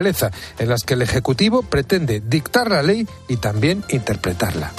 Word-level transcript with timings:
en 0.00 0.68
las 0.68 0.84
que 0.84 0.94
el 0.94 1.02
Ejecutivo 1.02 1.64
pretende 1.64 2.22
dictar 2.24 2.70
la 2.70 2.84
ley 2.84 3.04
y 3.26 3.38
también 3.38 3.82
interpretarla. 3.88 4.70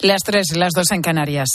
Las 0.00 0.22
tres, 0.24 0.56
las 0.56 0.72
dos 0.74 0.90
en 0.90 1.00
Canarias. 1.00 1.48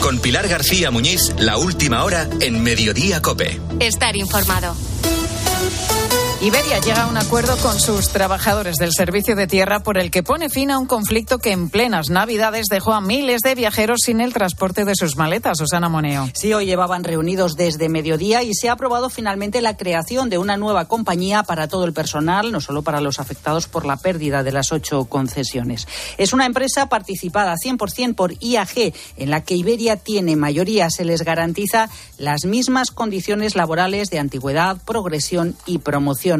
Con 0.00 0.20
Pilar 0.20 0.46
García 0.46 0.92
Muñiz, 0.92 1.34
la 1.36 1.58
última 1.58 2.04
hora 2.04 2.28
en 2.38 2.62
Mediodía 2.62 3.20
Cope. 3.22 3.60
Estar 3.80 4.14
informado. 4.14 4.76
Iberia 6.42 6.80
llega 6.80 7.04
a 7.04 7.06
un 7.06 7.16
acuerdo 7.16 7.56
con 7.58 7.78
sus 7.78 8.08
trabajadores 8.08 8.74
del 8.74 8.90
servicio 8.90 9.36
de 9.36 9.46
tierra 9.46 9.84
por 9.84 9.96
el 9.96 10.10
que 10.10 10.24
pone 10.24 10.48
fin 10.48 10.72
a 10.72 10.78
un 10.80 10.86
conflicto 10.86 11.38
que 11.38 11.52
en 11.52 11.70
plenas 11.70 12.10
Navidades 12.10 12.66
dejó 12.66 12.94
a 12.94 13.00
miles 13.00 13.42
de 13.42 13.54
viajeros 13.54 14.00
sin 14.04 14.20
el 14.20 14.32
transporte 14.32 14.84
de 14.84 14.96
sus 14.96 15.16
maletas. 15.16 15.58
Susana 15.58 15.88
Moneo. 15.88 16.28
Sí, 16.34 16.52
hoy 16.52 16.66
llevaban 16.66 17.04
reunidos 17.04 17.54
desde 17.54 17.88
mediodía 17.88 18.42
y 18.42 18.54
se 18.54 18.68
ha 18.68 18.72
aprobado 18.72 19.08
finalmente 19.08 19.60
la 19.60 19.76
creación 19.76 20.30
de 20.30 20.38
una 20.38 20.56
nueva 20.56 20.86
compañía 20.86 21.44
para 21.44 21.68
todo 21.68 21.84
el 21.84 21.92
personal, 21.92 22.50
no 22.50 22.60
solo 22.60 22.82
para 22.82 23.00
los 23.00 23.20
afectados 23.20 23.68
por 23.68 23.86
la 23.86 23.98
pérdida 23.98 24.42
de 24.42 24.50
las 24.50 24.72
ocho 24.72 25.04
concesiones. 25.04 25.86
Es 26.18 26.32
una 26.32 26.46
empresa 26.46 26.88
participada 26.88 27.54
100% 27.54 28.16
por 28.16 28.32
IAG, 28.40 28.92
en 29.16 29.30
la 29.30 29.44
que 29.44 29.54
Iberia 29.54 29.94
tiene 29.94 30.34
mayoría. 30.34 30.90
Se 30.90 31.04
les 31.04 31.22
garantiza 31.22 31.88
las 32.18 32.46
mismas 32.46 32.90
condiciones 32.90 33.54
laborales 33.54 34.10
de 34.10 34.18
antigüedad, 34.18 34.78
progresión 34.84 35.54
y 35.66 35.78
promoción. 35.78 36.31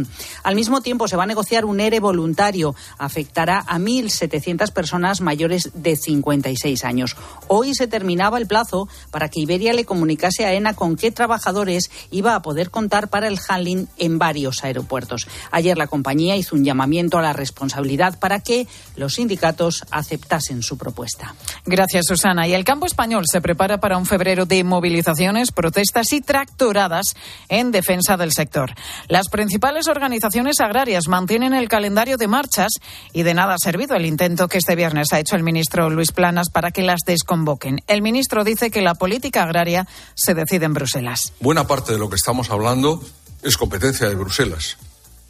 Al 0.43 0.55
mismo 0.55 0.81
tiempo, 0.81 1.09
se 1.09 1.17
va 1.17 1.25
a 1.25 1.27
negociar 1.27 1.65
un 1.65 1.81
ERE 1.81 2.01
voluntario. 2.01 2.75
Afectará 2.99 3.59
a 3.67 3.79
1.700 3.79 4.73
personas 4.73 5.21
mayores 5.21 5.71
de 5.75 5.97
56 5.97 6.85
años. 6.85 7.17
Hoy 7.49 7.75
se 7.75 7.87
terminaba 7.87 8.39
el 8.39 8.47
plazo 8.47 8.89
para 9.11 9.29
que 9.29 9.41
Iberia 9.41 9.73
le 9.73 9.85
comunicase 9.85 10.45
a 10.45 10.55
ENA 10.55 10.75
con 10.75 10.97
qué 10.97 11.11
trabajadores 11.11 11.91
iba 12.11 12.35
a 12.35 12.43
poder 12.43 12.71
contar 12.71 13.09
para 13.09 13.29
el 13.29 13.39
handling 13.49 13.89
en 13.99 14.19
varios 14.19 14.65
aeropuertos. 14.65 15.27
Ayer 15.51 15.77
la 15.77 15.87
compañía 15.87 16.37
hizo 16.37 16.57
un 16.57 16.65
llamamiento 16.65 17.19
a 17.19 17.23
la 17.23 17.33
responsabilidad 17.33 18.19
para 18.19 18.41
que 18.41 18.67
los 18.97 19.15
sindicatos 19.15 19.85
aceptasen 19.91 20.63
su 20.63 20.79
propuesta. 20.79 21.35
Gracias, 21.65 22.07
Susana. 22.07 22.47
Y 22.47 22.55
el 22.55 22.65
campo 22.65 22.87
español 22.87 23.25
se 23.31 23.41
prepara 23.41 23.79
para 23.79 23.97
un 23.97 24.07
febrero 24.07 24.47
de 24.47 24.65
movilizaciones, 24.65 25.53
protestas 25.53 26.13
y 26.13 26.21
tractoradas 26.21 27.15
en 27.49 27.71
defensa 27.71 28.17
del 28.17 28.33
sector. 28.33 28.75
Las 29.09 29.29
principales 29.29 29.82
organizaciones 29.89 30.61
agrarias 30.61 31.09
mantienen 31.09 31.55
el 31.55 31.69
calendario 31.69 32.17
de 32.17 32.29
marchas 32.29 32.73
y 33.13 33.23
de 33.23 33.35
nada 33.35 33.55
ha 33.55 33.59
servido 33.59 33.97
el 33.97 34.07
intento 34.07 34.49
que 34.49 34.59
este 34.59 34.77
viernes 34.77 35.09
ha 35.13 35.21
hecho 35.21 35.37
el 35.37 35.43
ministro 35.43 35.91
Luis 35.91 36.13
Planas 36.13 36.51
para 36.51 36.71
que 36.71 36.83
las 36.83 37.01
desconvoquen. 37.07 37.81
El 37.87 38.03
ministro 38.03 38.45
dice 38.45 38.71
que 38.71 38.83
la 38.83 38.95
política 38.95 39.43
agraria 39.43 39.87
se 40.15 40.35
decide 40.35 40.67
en 40.67 40.75
Bruselas. 40.75 41.33
Buena 41.41 41.67
parte 41.67 41.93
de 41.93 41.99
lo 41.99 42.09
que 42.09 42.17
estamos 42.17 42.51
hablando 42.51 43.03
es 43.43 43.57
competencia 43.57 44.09
de 44.09 44.15
Bruselas. 44.15 44.77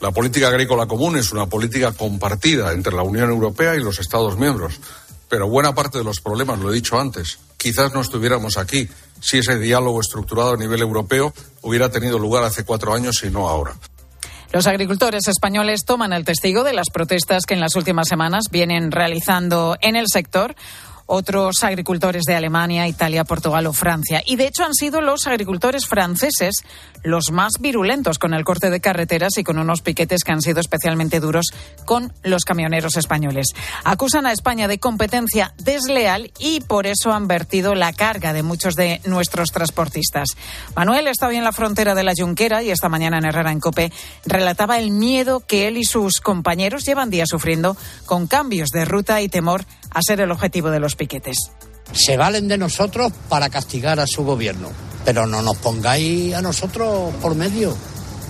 La 0.01 0.11
política 0.11 0.49
agrícola 0.49 0.87
común 0.87 1.17
es 1.17 1.33
una 1.33 1.47
política 1.47 1.93
compartida 1.93 2.73
entre 2.73 2.95
la 2.95 3.03
Unión 3.03 3.31
Europea 3.31 3.77
y 3.77 3.81
los 3.81 4.01
Estados 4.01 4.37
miembros. 4.37 4.81
Pero 5.29 5.49
buena 5.49 5.75
parte 5.75 5.99
de 5.99 6.05
los 6.05 6.21
problemas, 6.21 6.59
lo 6.59 6.71
he 6.71 6.75
dicho 6.75 7.01
antes, 7.01 7.39
quizás 7.57 7.95
no 7.95 8.01
estuviéramos 8.01 8.59
aquí 8.59 8.89
si 9.21 9.39
ese 9.39 9.59
diálogo 9.59 10.01
estructurado 10.01 10.55
a 10.55 10.57
nivel 10.57 10.83
europeo 10.83 11.33
hubiera 11.63 11.89
tenido 11.91 12.19
lugar 12.19 12.45
hace 12.45 12.65
cuatro 12.65 12.93
años 12.93 13.23
y 13.23 13.31
no 13.31 13.49
ahora. 13.49 13.75
Los 14.53 14.67
agricultores 14.67 15.29
españoles 15.29 15.87
toman 15.87 16.13
el 16.13 16.27
testigo 16.27 16.63
de 16.63 16.75
las 16.75 16.91
protestas 16.91 17.47
que 17.47 17.55
en 17.55 17.61
las 17.61 17.75
últimas 17.75 18.07
semanas 18.07 18.45
vienen 18.51 18.93
realizando 18.93 19.79
en 19.81 19.97
el 19.97 20.09
sector 20.09 20.55
otros 21.15 21.63
agricultores 21.63 22.23
de 22.23 22.35
Alemania, 22.35 22.89
Italia, 22.89 23.25
Portugal 23.25 23.67
o 23.67 23.75
Francia. 23.75 24.23
Y 24.25 24.37
de 24.37 24.47
hecho 24.47 24.65
han 24.65 24.73
sido 24.73 25.03
los 25.03 25.27
agricultores 25.27 25.87
franceses 25.87 26.63
los 27.03 27.33
más 27.33 27.53
virulentos 27.61 28.19
con 28.19 28.33
el 28.33 28.45
corte 28.45 28.71
de 28.71 28.81
carreteras 28.81 29.37
y 29.37 29.45
con 29.45 29.59
unos 29.59 29.83
piquetes 29.83 30.25
que 30.25 30.33
han 30.33 30.41
sido 30.41 30.61
especialmente 30.61 31.21
duros 31.21 31.53
con 31.85 32.15
los 32.23 32.45
camioneros 32.45 32.97
españoles. 32.97 33.49
Acusan 33.85 34.25
a 34.25 34.33
España 34.33 34.69
de 34.69 34.79
competencia 34.79 35.53
desleal 35.59 36.33
y 36.39 36.61
por 36.61 36.87
eso 36.87 37.13
han 37.13 37.29
vertido 37.29 37.75
la 37.75 37.93
carga 37.93 38.33
de 38.33 38.43
muchos 38.43 38.75
de 38.75 39.03
nuestros 39.05 39.51
transportistas. 39.51 40.31
Manuel 40.75 41.09
está 41.09 41.27
hoy 41.27 41.37
en 41.37 41.45
la 41.45 41.53
frontera 41.53 41.95
de 41.95 42.05
la 42.05 42.15
Junquera 42.17 42.63
y 42.63 42.71
esta 42.71 42.89
mañana 42.89 43.19
en 43.19 43.27
Herrera 43.27 43.53
en 43.53 43.61
Cope 43.61 43.93
relataba 44.25 44.79
el 44.79 44.91
miedo 44.91 45.41
que 45.41 45.69
él 45.69 45.77
y 45.77 45.85
sus 45.85 46.23
compañeros 46.23 46.87
llevan 46.87 47.11
días 47.11 47.29
sufriendo 47.29 47.77
con 48.07 48.27
cambios 48.27 48.71
de 48.71 48.87
ruta 48.87 49.21
y 49.21 49.29
temor 49.29 49.67
a 49.93 50.01
ser 50.03 50.21
el 50.21 50.31
objetivo 50.31 50.71
de 50.71 50.81
los 50.81 50.97
piquetes. 50.97 51.37
Se 51.93 52.17
valen 52.17 52.49
de 52.49 52.59
nosotros 52.59 53.13
para 53.29 53.51
castigar 53.51 54.01
a 54.01 54.07
su 54.07 54.25
gobierno, 54.25 54.71
pero 55.05 55.27
no 55.27 55.43
nos 55.43 55.57
pongáis 55.59 56.35
a 56.35 56.43
nosotros 56.43 57.15
por 57.21 57.35
medio, 57.35 57.77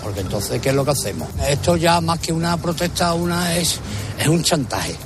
porque 0.02 0.20
entonces, 0.20 0.60
¿qué 0.60 0.70
es 0.70 0.74
lo 0.74 0.84
que 0.84 0.90
hacemos? 0.90 1.28
Esto 1.48 1.76
ya 1.76 2.00
más 2.00 2.18
que 2.18 2.32
una 2.32 2.56
protesta, 2.56 3.14
una 3.14 3.56
es, 3.56 3.78
es 4.18 4.26
un 4.26 4.42
chantaje. 4.42 4.96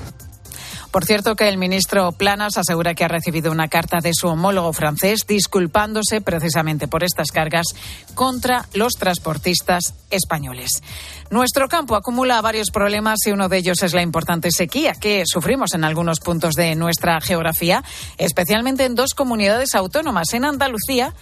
Por 0.96 1.04
cierto, 1.04 1.36
que 1.36 1.46
el 1.46 1.58
ministro 1.58 2.12
Planas 2.12 2.56
asegura 2.56 2.94
que 2.94 3.04
ha 3.04 3.08
recibido 3.08 3.52
una 3.52 3.68
carta 3.68 3.98
de 4.00 4.12
su 4.14 4.28
homólogo 4.28 4.72
francés 4.72 5.26
disculpándose 5.28 6.22
precisamente 6.22 6.88
por 6.88 7.04
estas 7.04 7.30
cargas 7.30 7.66
contra 8.14 8.64
los 8.72 8.94
transportistas 8.94 9.92
españoles. 10.10 10.82
Nuestro 11.28 11.68
campo 11.68 11.96
acumula 11.96 12.40
varios 12.40 12.70
problemas 12.70 13.18
y 13.26 13.32
uno 13.32 13.50
de 13.50 13.58
ellos 13.58 13.82
es 13.82 13.92
la 13.92 14.00
importante 14.00 14.48
sequía 14.50 14.94
que 14.94 15.24
sufrimos 15.26 15.74
en 15.74 15.84
algunos 15.84 16.18
puntos 16.18 16.54
de 16.54 16.74
nuestra 16.76 17.20
geografía, 17.20 17.84
especialmente 18.16 18.86
en 18.86 18.94
dos 18.94 19.12
comunidades 19.12 19.74
autónomas, 19.74 20.32
en 20.32 20.46
Andalucía 20.46 21.12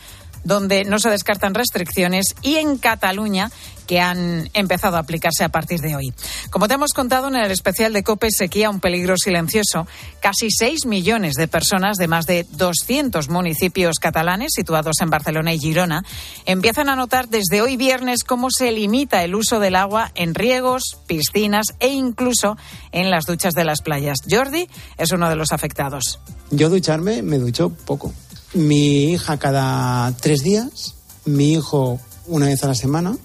donde 0.45 0.85
no 0.85 0.99
se 0.99 1.11
descartan 1.11 1.55
restricciones, 1.55 2.35
y 2.43 2.57
en 2.57 2.79
Cataluña, 2.79 3.51
que 3.87 4.01
han 4.01 4.49
empezado 4.55 4.97
a 4.97 5.01
aplicarse 5.01 5.45
a 5.45 5.49
partir 5.49 5.81
de 5.81 5.97
hoy. 5.97 6.13
Como 6.51 6.69
te 6.69 6.75
hemos 6.75 6.93
contado 6.93 7.29
en 7.29 7.37
el 7.37 7.51
especial 7.51 7.93
de 7.93 8.03
COPE 8.03 8.31
Sequía, 8.31 8.71
un 8.71 8.81
peligro 8.81 9.17
silencioso, 9.17 9.87
casi 10.21 10.51
6 10.51 10.87
millones 10.87 11.35
de 11.35 11.49
personas 11.49 11.97
de 11.97 12.09
más 12.09 12.27
de 12.27 12.47
200 12.51 13.29
municipios 13.29 13.99
catalanes 14.01 14.53
situados 14.55 14.97
en 15.01 15.11
Barcelona 15.11 15.53
y 15.53 15.59
Girona 15.59 16.05
empiezan 16.47 16.89
a 16.89 16.97
notar 16.97 17.29
desde 17.29 17.63
hoy 17.63 17.77
viernes 17.77 18.25
cómo 18.25 18.49
se 18.51 18.73
limita 18.73 19.23
el 19.23 19.35
uso 19.35 19.61
del 19.61 19.77
agua 19.77 20.11
en 20.15 20.35
riegos, 20.35 20.99
piscinas 21.07 21.75
e 21.81 21.89
incluso 21.89 22.57
en 22.93 23.11
las 23.11 23.27
duchas 23.27 23.55
de 23.55 23.65
las 23.65 23.83
playas. 23.83 24.19
Jordi 24.29 24.69
es 24.99 25.13
uno 25.13 25.29
de 25.29 25.37
los 25.37 25.53
afectados. 25.53 26.21
Yo 26.51 26.71
ducharme 26.71 27.23
me 27.23 27.39
ducho 27.39 27.71
poco 27.71 28.13
mi 28.55 29.13
hija 29.13 29.37
cada 29.37 30.13
tres 30.21 30.43
días, 30.43 30.95
mi 31.25 31.53
hijo 31.53 32.01
una 32.27 32.47
vez 32.47 32.63
a 32.65 32.69
la 32.69 32.75
semana 32.75 33.17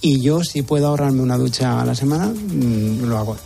y 0.00 0.20
yo 0.20 0.42
si 0.42 0.62
puedo 0.62 0.88
ahorrarme 0.88 1.22
una 1.22 1.38
ducha 1.38 1.80
a 1.80 1.84
la 1.84 1.94
semana, 1.94 2.26
mm, 2.26 3.04
lo 3.04 3.18
hago. 3.18 3.36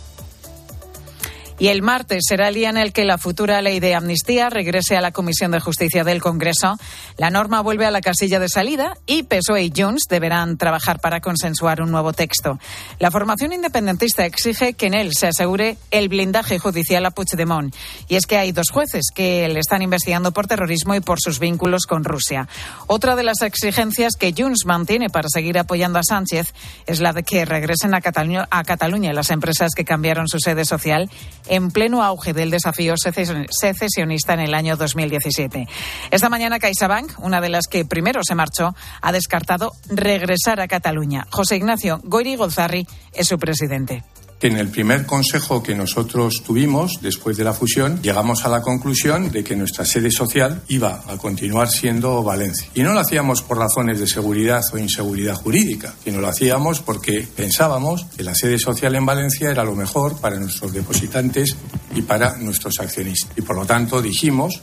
Y 1.59 1.69
el 1.69 1.81
martes 1.81 2.23
será 2.27 2.49
el 2.49 2.53
día 2.53 2.69
en 2.69 2.77
el 2.77 2.93
que 2.93 3.03
la 3.03 3.17
futura 3.17 3.61
ley 3.61 3.79
de 3.79 3.95
amnistía 3.95 4.49
regrese 4.49 4.95
a 4.95 5.01
la 5.01 5.11
Comisión 5.11 5.51
de 5.51 5.59
Justicia 5.59 6.03
del 6.03 6.21
Congreso. 6.21 6.77
La 7.17 7.31
norma 7.31 7.61
vuelve 7.61 7.85
a 7.85 7.91
la 7.91 8.01
casilla 8.01 8.39
de 8.39 8.47
salida 8.47 8.95
y 9.07 9.23
PSOE 9.23 9.63
y 9.63 9.73
Junts 9.75 10.03
deberán 10.07 10.57
trabajar 10.57 10.99
para 10.99 11.19
consensuar 11.19 11.81
un 11.81 11.89
nuevo 11.89 12.13
texto. 12.13 12.59
La 12.99 13.09
formación 13.09 13.53
independentista 13.53 14.25
exige 14.25 14.73
que 14.73 14.85
en 14.85 14.93
él 14.93 15.15
se 15.15 15.27
asegure 15.27 15.77
el 15.89 16.09
blindaje 16.09 16.59
judicial 16.59 17.05
a 17.07 17.11
Puigdemont. 17.11 17.73
Y 18.07 18.15
es 18.15 18.27
que 18.27 18.37
hay 18.37 18.51
dos 18.51 18.69
jueces 18.71 19.05
que 19.13 19.47
le 19.47 19.59
están 19.59 19.81
investigando 19.81 20.31
por 20.31 20.45
terrorismo 20.45 20.93
y 20.93 20.99
por 20.99 21.19
sus 21.19 21.39
vínculos 21.39 21.85
con 21.87 22.03
Rusia. 22.03 22.47
Otra 22.85 23.15
de 23.15 23.23
las 23.23 23.41
exigencias 23.41 24.13
que 24.15 24.33
Junts 24.37 24.65
mantiene 24.65 25.09
para 25.09 25.27
seguir 25.27 25.57
apoyando 25.57 25.97
a 25.97 26.03
Sánchez 26.03 26.53
es 26.85 26.99
la 26.99 27.13
de 27.13 27.23
que 27.23 27.45
regresen 27.45 27.95
a 27.95 27.97
a 27.97 28.63
Cataluña 28.63 29.11
las 29.11 29.31
empresas 29.31 29.71
que 29.75 29.83
cambiaron 29.83 30.27
su 30.27 30.39
sede 30.39 30.63
social 30.63 31.09
en 31.49 31.71
pleno 31.71 32.03
auge 32.03 32.33
del 32.33 32.51
desafío 32.51 32.95
secesionista 32.97 34.33
en 34.33 34.39
el 34.39 34.53
año 34.53 34.77
2017. 34.77 35.67
Esta 36.11 36.29
mañana 36.29 36.59
CaixaBank, 36.59 37.19
una 37.19 37.41
de 37.41 37.49
las 37.49 37.67
que 37.67 37.85
primero 37.85 38.21
se 38.23 38.35
marchó, 38.35 38.75
ha 39.01 39.11
descartado 39.11 39.73
regresar 39.89 40.59
a 40.59 40.67
Cataluña. 40.67 41.27
José 41.29 41.57
Ignacio 41.57 41.99
Goiri 42.03 42.35
Golzarri 42.35 42.87
es 43.13 43.27
su 43.27 43.37
presidente 43.37 44.03
que 44.39 44.47
en 44.47 44.57
el 44.57 44.69
primer 44.69 45.05
consejo 45.05 45.63
que 45.63 45.75
nosotros 45.75 46.43
tuvimos 46.45 46.99
después 47.01 47.37
de 47.37 47.43
la 47.43 47.53
fusión 47.53 48.01
llegamos 48.01 48.45
a 48.45 48.49
la 48.49 48.61
conclusión 48.61 49.31
de 49.31 49.43
que 49.43 49.55
nuestra 49.55 49.85
sede 49.85 50.11
social 50.11 50.61
iba 50.67 51.03
a 51.07 51.17
continuar 51.17 51.69
siendo 51.69 52.23
Valencia. 52.23 52.69
Y 52.73 52.83
no 52.83 52.93
lo 52.93 52.99
hacíamos 52.99 53.41
por 53.41 53.57
razones 53.57 53.99
de 53.99 54.07
seguridad 54.07 54.61
o 54.73 54.77
inseguridad 54.77 55.35
jurídica, 55.35 55.93
sino 56.03 56.21
lo 56.21 56.27
hacíamos 56.27 56.81
porque 56.81 57.27
pensábamos 57.35 58.05
que 58.15 58.23
la 58.23 58.35
sede 58.35 58.59
social 58.59 58.95
en 58.95 59.05
Valencia 59.05 59.49
era 59.49 59.63
lo 59.63 59.75
mejor 59.75 60.19
para 60.19 60.37
nuestros 60.37 60.73
depositantes 60.73 61.55
y 61.95 62.01
para 62.01 62.37
nuestros 62.37 62.79
accionistas. 62.79 63.31
Y 63.37 63.41
por 63.41 63.55
lo 63.55 63.65
tanto 63.65 64.01
dijimos 64.01 64.61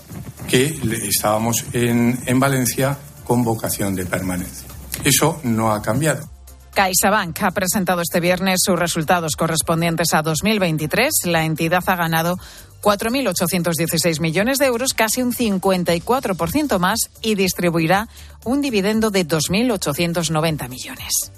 que 0.49 0.79
estábamos 1.03 1.65
en, 1.73 2.21
en 2.27 2.39
Valencia 2.39 2.97
con 3.25 3.43
vocación 3.43 3.95
de 3.95 4.07
permanencia. 4.07 4.69
Eso 5.03 5.41
no 5.43 5.73
ha 5.73 5.83
cambiado. 5.83 6.34
CaixaBank 6.75 7.41
ha 7.43 7.53
presentado 7.53 8.01
este 8.03 8.19
viernes 8.19 8.61
sus 8.65 8.77
resultados 8.77 9.37
correspondientes 9.37 10.13
a 10.13 10.23
2023. 10.23 11.11
La 11.27 11.45
entidad 11.45 11.85
ha 11.87 11.95
ganado 11.95 12.37
4.816 12.83 14.21
millones 14.21 14.59
de 14.59 14.67
euros, 14.67 14.93
casi 14.93 15.23
un 15.23 15.33
54% 15.33 16.79
más, 16.81 17.11
y 17.23 17.37
distribuirá 17.37 18.09
un 18.45 18.61
dividendo 18.61 19.11
de 19.11 19.25
2.890 19.27 20.69
millones. 20.69 21.33